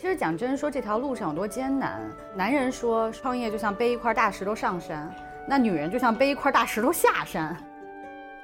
[0.00, 2.00] 其实讲真，说这条路上有多艰难，
[2.32, 5.12] 男人说创业就像背一块大石头上山，
[5.44, 7.56] 那女人就像背一块大石头下山。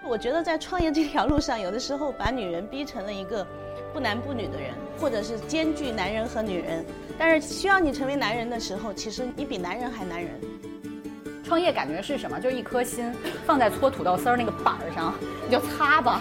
[0.02, 3.46] 我觉得在创业这条路上，有的时候把女人逼成了一个
[3.92, 6.84] 不男不女的人，或者是兼具男人和女人。
[7.16, 10.40] 但是需要你成为男人的时候，其实你比男人还男人。
[11.44, 12.40] 创业感觉是什么？
[12.40, 13.14] 就是一颗心
[13.46, 15.14] 放在搓土豆丝儿那个板儿上，
[15.46, 16.20] 你就擦吧。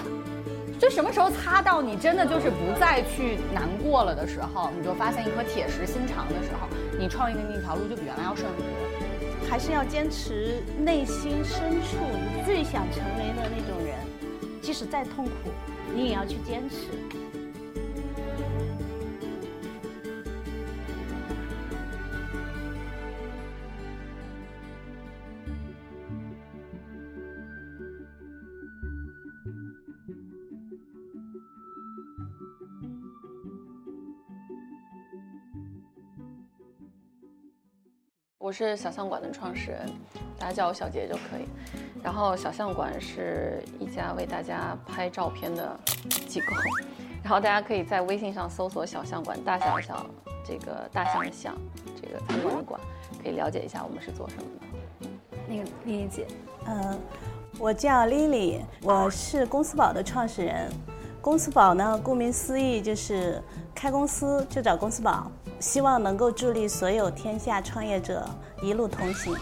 [0.83, 6.67] 就什么时候擦到你真的就是不再去难过了的时候，你就发现一颗铁石心肠的时候，
[6.99, 9.49] 你创业的那条路就比原来要顺很多。
[9.49, 11.95] 还是要坚持内心深处
[12.35, 13.95] 你最想成为的那种人，
[14.61, 15.51] 即使再痛苦，
[15.95, 17.22] 你也要去坚持。
[38.44, 39.89] 我是小象馆的创始人，
[40.38, 41.47] 大家叫我小杰就可以。
[42.03, 45.80] 然后小象馆是一家为大家拍照片的
[46.27, 46.47] 机构，
[47.23, 50.05] 然后大家可以在微信上搜索“小象馆”，大小小
[50.45, 51.55] 这个大象的象，
[51.95, 52.77] 这个参观的馆，
[53.23, 55.08] 可以了解一下我们是做什么的。
[55.47, 56.27] 那个丽丽姐，
[56.66, 56.99] 嗯，
[57.58, 60.69] 我叫 Lily，我是公司宝的创始人。
[61.21, 63.41] 公司宝呢，顾名思义就是
[63.73, 65.31] 开公司就找公司宝。
[65.59, 68.27] 希望能够助力所有天下创业者
[68.61, 69.33] 一路同行，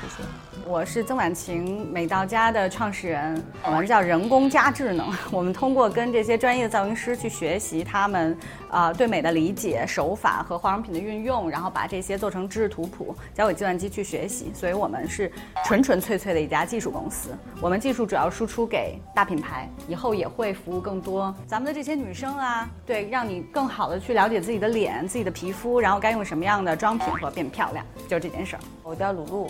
[0.00, 0.45] 谢谢。
[0.68, 5.06] 我是曾婉晴，美到家的创始人，我们叫人工加智能。
[5.30, 8.36] 我们通过跟这些专业的造型师去学习他们
[8.68, 14.50] 啊对美的理解、手法和化妆品的运用，然后把这些做成知识图谱，交给计算机去学习。
[14.52, 15.30] 所以我们是
[15.64, 17.30] 纯纯粹粹的一家技术公司。
[17.60, 28.60] 我们技术主要输出给大品牌，以后也会服务更多咱们的这些女生啊，对，让你更好的去了解自己的脸、自己的皮肤，然后该用什么样的妆品和变漂亮，就是这件事儿。
[28.82, 29.48] 我叫鲁露。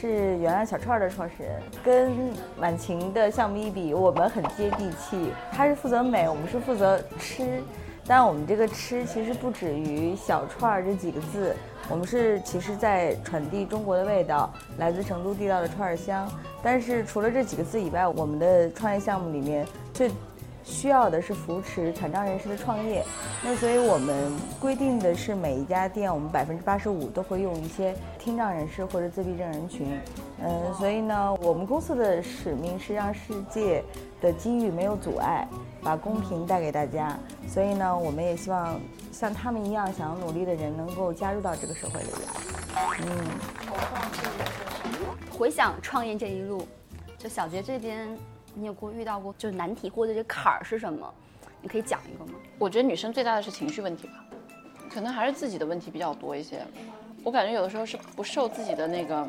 [0.00, 2.12] 是原来小串的创始人，跟
[2.58, 5.32] 婉晴的项目一比，我们很接地气。
[5.50, 7.62] 他是负责美，我们是负责吃。
[8.06, 11.54] 但我们这个吃其实不止于小串这几个字，
[11.88, 16.28] 我们是其实在传递中国的味道，来自成都地道的串儿香。
[16.62, 20.10] 但是除了这几个字以外，我们的创业项目里面最。
[20.64, 23.04] 需要的是扶持残障人士的创业，
[23.42, 29.98] 那所以我们规定的是每一家店，我们百分之八十五都会用一些听障人士或者自闭症人群。
[30.44, 33.82] 嗯，所以呢，我们公司的使命是让世界
[34.20, 35.46] 的机遇没有阻碍，
[35.82, 37.16] 把公平带给大家。
[37.48, 38.80] 所以呢，我们也希望
[39.12, 42.18] 像他们一样想要努力的人能够加入到这个社会里来。
[43.00, 43.06] 嗯，
[45.30, 46.66] 回想创业这一路，
[47.18, 48.16] 就小杰这边。
[48.54, 51.12] 你有过遇到过就是难题或者这坎儿是什么？
[51.60, 52.38] 你可以讲一个吗？
[52.58, 54.24] 我觉得女生最大的是情绪问题吧，
[54.90, 56.60] 可能还是自己的问题比较多一些。
[57.24, 59.26] 我感觉有的时候是不受自己的那个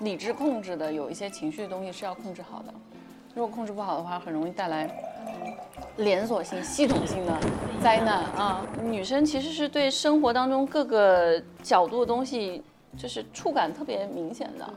[0.00, 2.72] 理智控制的，有一些情绪的东西是要控制好的。
[3.34, 4.88] 如果控制不好的话，很容易带来
[5.96, 7.38] 连锁性、系统性的
[7.82, 8.64] 灾难啊！
[8.82, 12.62] 女生其实是对生活当中各个角度的东西，
[12.96, 14.72] 就是触感特别明显的。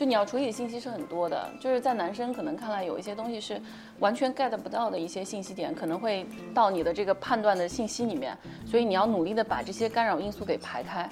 [0.00, 3.60] 就你要处理的信息是很多的，就是在男生可能看来有一些东西是
[3.98, 8.34] 完全 get 不到的一些信息点，可能会到你的这个判断的信息里面，
[8.64, 11.06] 所以你要努力的把这些干扰因素给排开，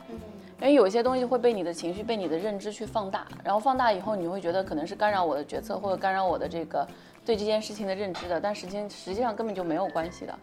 [0.62, 6.88] 因为有一些东西会被你的情绪、被你的认知去放大，然后放大以后你会觉得可能是干扰我的决策或者干扰我的这个
[7.26, 10.38] 对这件事情的认知的，但实际实际上根本就没有关系的，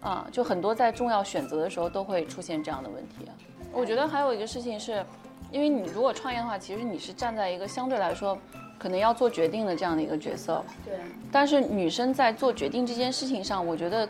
[0.00, 3.28] 啊，就很多在重要选择的时候都会出现这样的问题。
[3.74, 5.04] 我觉得还有一个事情是。
[5.50, 8.38] 因为你如果创业的话，其实你是站在一个相对来说，
[8.78, 10.64] 可能要做决定的这样的一个角色。
[10.84, 10.94] 对。
[11.30, 14.08] 但是女生在做决定这件事情上，我觉得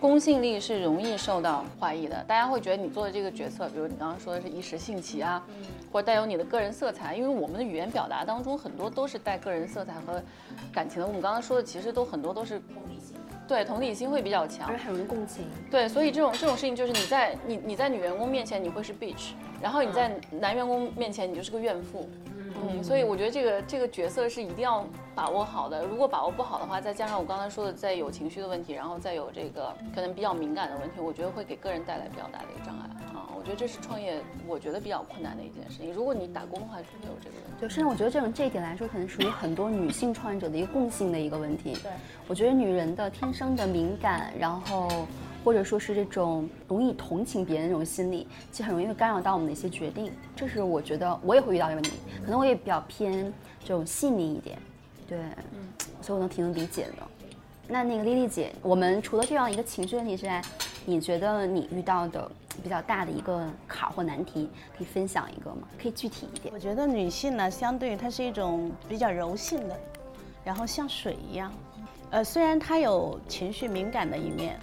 [0.00, 2.22] 公信力是容易受到怀疑的。
[2.28, 5.44] 大家会觉得你做的这个决策，比如你刚刚说的是一时兴起啊，
[5.92, 7.14] 或者带有你的个人色彩。
[7.14, 10.22] 因为我们的语言表达当中很多都是带个人色彩和
[10.72, 11.06] 感情的。
[11.06, 12.60] 我们刚刚说的其实都很多都是。
[13.48, 15.44] 对，同理心会比较强，而且很容易共情。
[15.70, 22.08] 对，所以这种这种事情就是你在你你在女员工面前你会是 bitch，然后你在男员工面前你就是个怨妇。
[22.68, 24.82] 嗯，所以我觉得这个这个角色是一定要
[25.14, 25.84] 把握好的。
[25.84, 32.88] 如果把握不好的话，再加上我刚才说的再有情绪的问题，然后再有这个可能比较敏感的问题，我觉得会给个人带来比较大的一个障碍。
[33.34, 35.92] 我觉得这是创业，我觉得比较困难的一件事情。
[35.92, 37.52] 如果你打工的话，就没有这个问题。
[37.60, 41.74] 对，甚至我觉得这种这一点来说，可能属于很多女性创业者的一个共性的一个问题。
[41.82, 41.90] 对，
[42.28, 45.06] 我觉得女人的天生的敏感，然后
[45.44, 50.12] 或者说是这种容易同情别人那种心理，其实很容易会干扰到我们的一些决定。
[50.34, 51.92] 这是我觉得我也会遇到一个问题，
[52.24, 53.32] 可能我也比较偏
[53.64, 54.58] 这种细腻一点。
[55.08, 55.18] 对，
[55.52, 55.68] 嗯，
[56.02, 57.06] 所以我能挺能理解的。
[57.68, 60.40] 那那个丽丽姐，我们除了这样一个情绪问题之外，
[60.88, 62.30] 你觉得你遇到的
[62.62, 64.48] 比较大的一个坎儿或难题，
[64.78, 65.68] 可以分享一个吗？
[65.82, 66.54] 可以具体一点。
[66.54, 69.76] 我觉得女性呢，相对于它是一种比较柔性的，
[70.44, 71.52] 然后像水一样，
[72.10, 74.58] 呃，虽然她有情绪敏感的一面，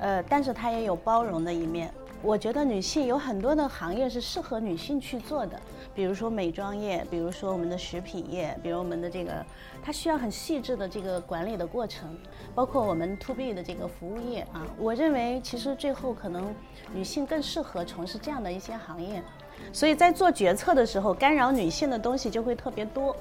[0.00, 1.92] 呃，但是她也有包容的一面。
[2.24, 5.60] 我觉得女性有很多的行业是适合女性去做的，
[5.94, 9.44] 比如说美妆业，比如说我们的食品业，比如我们的这个，
[9.82, 12.16] 它需要很细致的这个管理的过程，
[12.54, 14.66] 包括我们 to B 的这个服务业啊。
[14.78, 16.54] 我认为其实最后可能
[16.94, 19.22] 女性更适合从事这样的一些行业，
[19.70, 23.14] 所以在做决策的时候，干扰女性的东西就会特别多，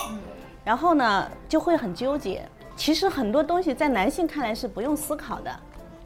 [0.64, 2.42] 然后呢就会很纠结。
[2.78, 5.60] 其实很多东西在男性看来是不用思考的。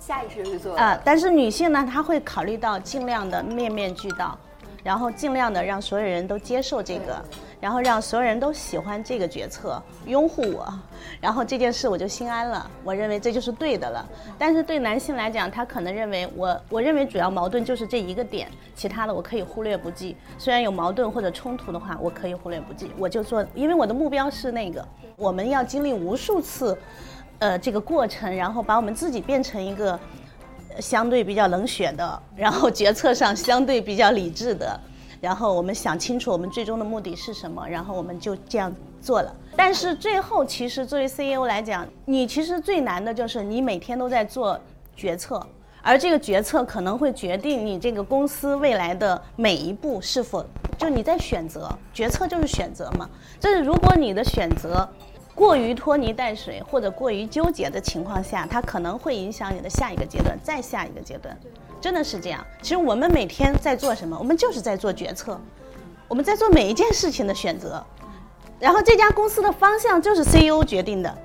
[0.07, 4.37] 下意识去做啊，但是女性呢，她会考虑到尽量的面面俱到，
[4.81, 7.21] 然后尽量的让所有人都接受这个，
[7.59, 10.73] 然后让所有人都喜欢这个决策，拥护我，
[11.19, 12.71] 然后这件事我就心安了。
[12.85, 14.07] 我认为这就是对的了。
[14.37, 20.15] 但是对男性来讲，他可能认为我，我认为主要矛盾就是这一个点，其他的我可以忽略不计。
[20.37, 22.93] 虽然有矛盾或者冲突的话，我可以忽略不计。
[22.97, 24.87] 我就做，因为我的目标是那个，
[25.17, 26.77] 我们要经历无数次。
[27.39, 29.99] 呃，这个过程，然后把我们自己变成一个
[30.79, 34.79] 相对比较冷血的，然后决策上相对比较理智的，
[35.21, 39.31] 然后我们想清楚我们最终的目的是什么，然后我们就这样做了。
[39.55, 44.59] 但是最后，其实作为 CEO 来讲，你其实最难的就是你每天都在做
[44.95, 45.39] 决策，
[45.83, 50.43] 而这个决策可能会决定你这个公司未来的每一步是否
[50.75, 53.07] 就你在选择，决策就是选择嘛。
[53.39, 54.89] 就是如果你的选择。
[55.37, 61.37] 过于拖泥带水或者过于纠结的情况下，它可能会影响你的下一个阶段，再下一个阶段，
[61.79, 62.43] 真的是这样。
[62.59, 64.17] 其实我们每天在做什么？
[64.17, 65.39] 我们就是在做决策，
[66.07, 67.85] 我们在做每一件事情的选择，
[68.59, 71.17] 然后这家公司的方向就是 CEO 决定的。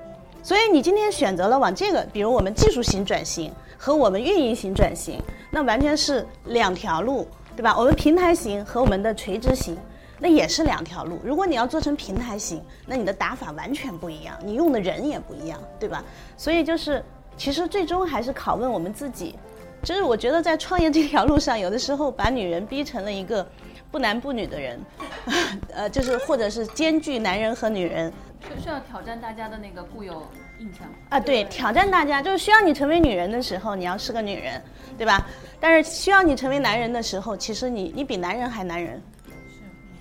[0.43, 5.19] 所以你今天选择了往这个，比如我们技术型转型和我们运营型转型，
[5.49, 7.75] 那完全是两条路，对吧？
[7.75, 9.75] 我们平台型和我们的垂直型。
[10.23, 11.19] 那也是两条路。
[11.21, 16.01] 如果你要做成平台型，那你的打法完全不一样，你用的人也不一样，对吧？
[16.37, 17.03] 所以就是，
[17.35, 19.35] 其实最终还是拷问我们自己。
[19.83, 23.45] 就是我觉得在创业这条路上，有的时候把女人逼成了一个
[23.91, 24.79] 不男不女的人，
[25.75, 28.09] 呃，就是或者是兼具男人和女人，
[28.47, 30.25] 需需要挑战大家的那个固有
[30.57, 31.19] 印象啊。
[31.19, 34.63] 对，挑战大家就是需要你成为女人的时候，你要是个女人，
[34.97, 35.27] 对吧？
[35.59, 39.01] 但是需要你成为男人的时候，其实你你比男人还男人。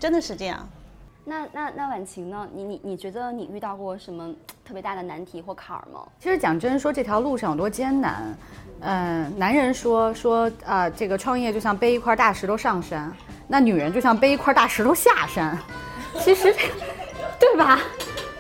[0.02, 0.68] 真的是这样，
[1.24, 2.48] 那那那婉晴呢？
[2.52, 4.34] 你你你觉得你遇到过什么
[4.64, 6.00] 特别大的难题或坎儿吗？
[6.18, 8.36] 其实讲真，说这条路上有多艰难，
[8.80, 13.12] 嗯，男人说说啊，这个创业就像背一块大石头上山，
[13.46, 15.56] 那女人就像背一块大石头下山。
[16.18, 16.52] 其实，
[17.38, 17.78] 对吧？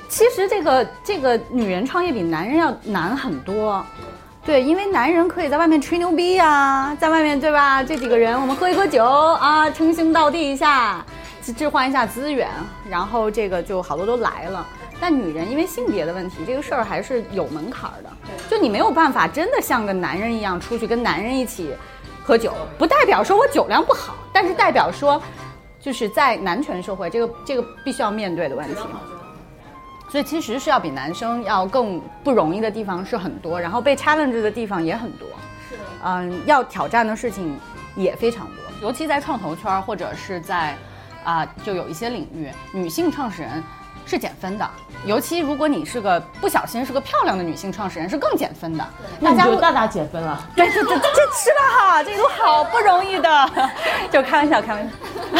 [0.08, 3.86] 其实这个这个女人创业比男人要难很多，
[4.44, 7.84] 对，因为男人可以在外面吹牛逼呀，在外面对吧？
[7.84, 11.06] 这几个人我们喝一喝酒啊，称兄道弟一下。
[11.50, 12.50] 置换一下资源，
[12.86, 14.66] 然后这个就好多都来了。
[15.00, 18.10] 但女人因为性别的问题，这个事儿还是有门槛的。
[18.50, 21.74] 就你没有办法真的像个男人一样出去跟男人一起
[22.22, 25.20] 喝酒，不代表说我酒量不好，但是代表说，
[25.80, 28.80] 就是在男权社会，这个这个必须要面对的问题。
[30.08, 35.26] 所以其实是要比男生要更不容易的地方是很多，然后被 challenge 的地方也很多。
[35.68, 35.82] 是的。
[36.04, 37.58] 嗯，要挑战的事情
[37.96, 40.76] 也非常多，尤其在创投圈或者是在。
[41.24, 43.62] 啊，就有一些领域，女性创始人
[44.04, 44.68] 是减分的，
[45.04, 48.84] 尤其如果你是个不小心是个漂亮的女性创始人，是更减分的。
[49.22, 50.42] 大家就大大减分了。
[50.56, 50.98] 对，这这这
[51.32, 51.78] 是吧？
[51.78, 53.50] 哈，这都好不容易的，
[54.10, 54.90] 就开玩笑，开玩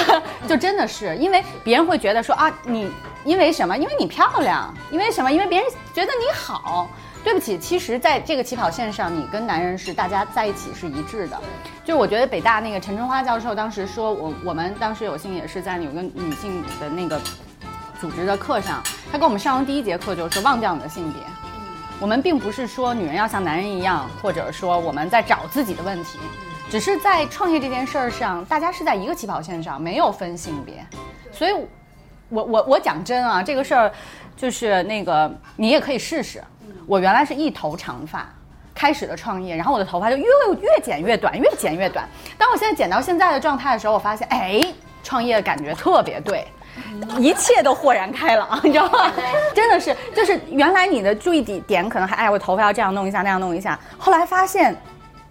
[0.07, 2.93] 笑， 就真的是因为别人会觉得说啊，你
[3.25, 3.77] 因为什么？
[3.77, 5.31] 因为你漂亮，因为什么？
[5.31, 6.89] 因为别人觉得你好。
[7.25, 11.39] 对不起，其实，在这个起跑线上，你跟男人是大家在一起是一致的。
[11.85, 17.21] 就是我觉得北大那个陈春花教授当时说，我我们当时有幸也是在有个女性的那个
[18.01, 21.23] 组织的课上，他给我们上完第一节课就是忘掉你的性别。
[22.01, 26.19] 我们并不是说女人要像男人一样，或者说我们在找自己的问题，
[26.69, 30.85] 只是在创业这件事儿上，大家是在一个起跑线上，没有分性别。
[31.31, 31.53] 所以，
[32.29, 33.93] 我我我讲真啊，这个事儿
[34.43, 36.43] 就是那个你也可以试试。
[36.85, 38.29] 我原来是一头长发，
[38.75, 40.25] 开始的创业，然后我的头发就越
[40.61, 42.05] 越剪越短，越剪越短。
[42.37, 44.67] 当我现在剪到现在的状态的时候，我发现，哎，
[45.05, 46.45] 创业感觉特别对，
[47.21, 49.13] 一切都豁然开朗，你知道吗？
[49.55, 53.79] 真的是，就是原来你的注意点点可能还，哎，我头发要这样弄一下，那样弄一下。
[53.97, 54.77] 后来发现，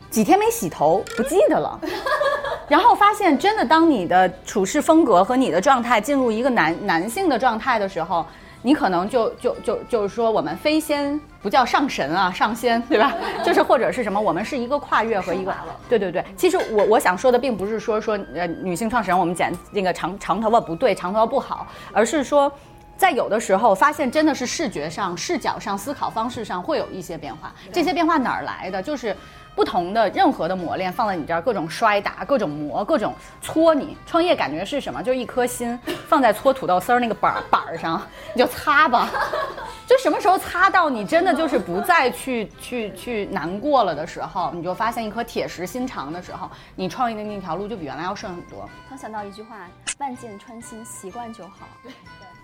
[0.10, 1.78] 几天没洗头，不记得了。
[2.70, 8.26] 然后发现，真的，当你的处事风格和你的状态进入一个男男性的状态的时候。
[8.62, 13.14] 你可能就就就就是说，我们飞仙不叫上神啊，上仙，对吧？
[13.44, 15.54] 就是或者是什么，我们是一个跨越和一个，
[15.90, 16.24] 对对对。
[16.38, 22.52] 其实我我想说的，并不是说说呃女性创始人我们剪那个长长头发不对，长头发不好，而是说。
[22.98, 27.52] 在有的时候，发现真的是视觉上、视角上、思考方式上会有一些变化。
[27.74, 28.80] 这些变化哪儿来的？
[28.80, 29.18] 就是
[29.56, 33.98] 不同的任何的磨练放在你这儿，各种摔打、各种磨、各种搓你。
[34.06, 35.04] 创业感觉是什么？
[35.04, 35.78] 就是一颗心
[36.08, 38.02] 放在搓土豆丝儿那个板儿板儿上，
[38.34, 39.10] 你就擦吧。
[39.86, 48.70] 就什么时候擦到你真的就是不再去去去难过了的时候，你就发现一颗铁石心肠的时候，你创业的那条路就比原来要顺很多。
[48.90, 49.68] 刚想到一句话：
[50.00, 51.68] 万箭穿心，习惯就好。
[51.84, 51.92] 对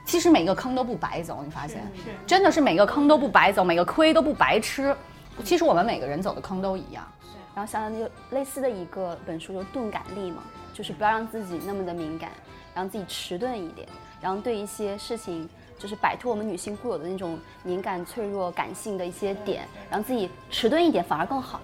[0.06, 1.86] 其实每个坑都不白走，你发现，
[2.26, 4.96] 真的是每个坑都不白走，每个亏都不白吃。
[5.44, 7.06] 其实我们每个人走的坑都一样。
[7.56, 12.30] 然后想想就类似的一个本书，就是钝感力嘛，就是不要让自己那么的敏感，
[12.76, 13.88] 让自己迟钝一点，
[14.22, 21.60] 然后对一些事情就是摆脱我们女性固有的那种敏感、脆弱、感性的一些点，让自己迟钝一点反而更好。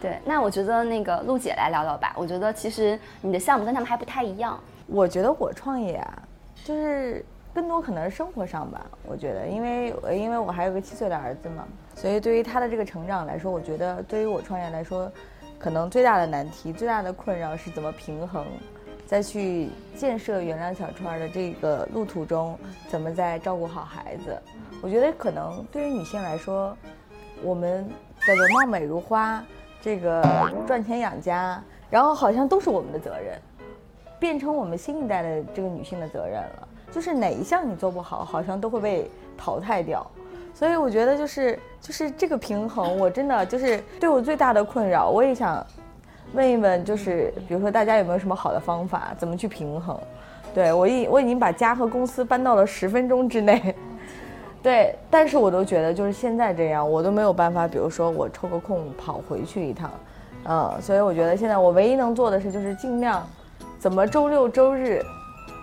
[0.00, 2.12] 对，那我觉得那个陆姐来聊聊吧。
[2.16, 4.58] 我觉得其实你的项目跟他们还不太一样。
[4.88, 6.22] 我觉得我创业啊，
[6.64, 7.24] 就是。
[7.56, 15.10] 更多可能是生活上吧，我觉得，因为因为我还有个七岁的儿子嘛，所以对于他的这个成长来说，我觉得对于我创业来说，
[15.58, 18.44] 可能最大的难题、最大的困扰是怎么平衡，
[19.06, 22.58] 在去建设原谅小川的这个路途中，
[22.88, 24.38] 怎么在照顾好孩子。
[24.82, 26.76] 我觉得可能对于女性来说，
[27.42, 27.88] 我们
[28.26, 29.42] 叫做貌美如花，
[29.80, 30.22] 这个
[30.66, 31.58] 赚钱养家，
[31.88, 33.40] 然后好像都是我们的责任，
[34.20, 36.68] 变成我们新一代的这个女性的责任了。
[36.96, 40.04] 就是哪一项你做不好，好像都会被淘汰掉，
[40.54, 45.10] 所以我觉得就是就是这个平衡，我真的就是对我最大的困扰。
[45.10, 45.62] 我也想
[46.32, 49.94] 问一问，就是比如说大家有没有什么好的方法，怎么去平衡？
[50.54, 53.74] 对我已我已经把家和公司搬到了十分钟之内，
[54.62, 59.90] 对，但是我都觉得就是现在这样，我都没有办法，比如说我抽个空跑回去一趟，
[60.48, 63.22] 嗯，所以我觉得现在我唯一能做的是就是尽量
[63.78, 65.04] 怎么周六周日。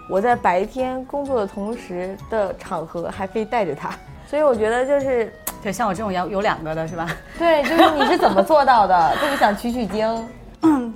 [0.09, 3.89] 我在白天工作的同时的场合还可以带着他，
[4.27, 7.07] 所以我觉得就是，对，像我这种有有两个的是吧？
[7.39, 9.11] 对，就是你是怎么做到的？
[9.19, 10.27] 特别想取取经。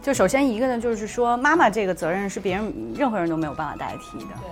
[0.01, 4.25] 就首先一个呢，就是说妈妈这个责任是别人任何人都没有办法代替的。
[4.41, 4.49] 对。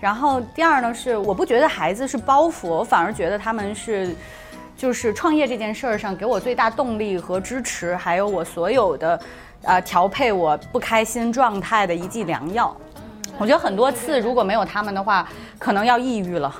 [0.00, 4.14] 然后第二呢是，我不觉得孩子是包袱，我反而觉得他们是，
[4.76, 9.20] 就是创业这件事儿上给我最大动力和支持，还有我所有的，
[9.62, 12.76] 呃，调配我不开心状态的一剂良药。
[13.38, 15.28] 我觉得很多次如果没有他们的话，
[15.58, 16.52] 可能要抑郁了，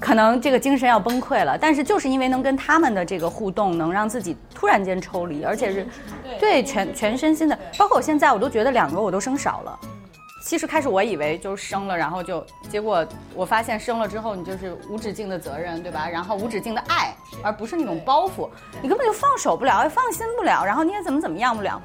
[0.00, 1.56] 可能这个精神要崩溃了。
[1.56, 5.86] 但是就是因为能跟他们的这个互动，能让自己突然间抽离，而且是
[6.40, 7.56] 对全全身心的。
[7.78, 9.78] 包括我现在，我都觉得两个我都生少了。
[10.44, 16.08] 其实开始我以为就是生了，然后就结果我发现生了之后，你就是无止境的责任，对吧？
[16.08, 18.48] 然后无止境的爱，而不是那种包袱，
[18.80, 21.80] 你根本就放手不了，也放心不了，然后你也怎么怎么样不了。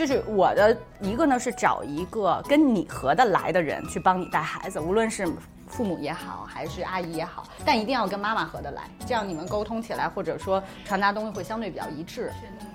[0.00, 5.30] 就是我的一个呢，是找一个跟你合得来的人去帮你带孩子，无论是
[5.68, 12.32] 父母也好，还是阿姨也好，但一定要跟妈妈合得来，这样你们沟通起来或者说传达东西会相对比较一致。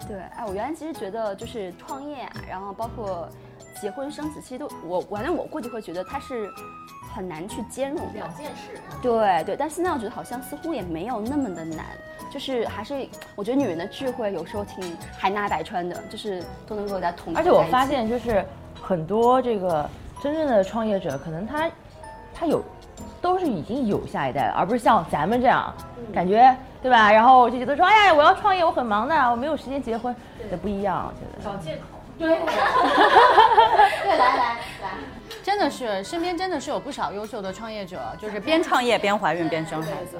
[0.07, 3.27] 对，哎，我原来其实觉得就是创业，然后包括
[3.81, 6.51] 结婚生子，其实都我反正我过去会觉得他是
[7.13, 8.79] 很难去兼容两件事。
[9.01, 11.85] 对对，但现在我觉得好像似乎也没有那么的难。
[12.31, 17.33] 就是还是，我觉得女人的智慧有时候挺海纳百川的，就是都能够在同。
[17.33, 18.43] 而且我发现，就是
[18.81, 19.89] 很多这个
[20.21, 21.69] 真正的创业者，可能他
[22.33, 22.61] 他有
[23.21, 25.73] 都是已经有下一代了，而不是像咱们这样
[26.13, 27.09] 感觉，对吧？
[27.09, 30.13] 然后就觉得说，哎呀，我要创业，我很忙的，我没有时间结婚，
[30.51, 31.41] 也不一样，我觉得。
[31.41, 31.94] 找借口。
[32.17, 32.27] 对。
[34.03, 34.97] 对，来来来，
[35.43, 40.17] 真的是身边真的是有不少优秀的创业者，就是边创业边怀孕边生孩子。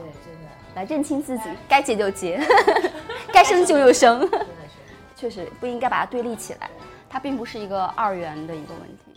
[0.76, 2.38] 来认清自己，该结就结，
[3.32, 4.30] 该生就又生。
[5.16, 6.70] 确实不应该把它对立起来，
[7.10, 9.15] 它并不是一个二元的一个问题。